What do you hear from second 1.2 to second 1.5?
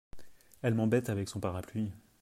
son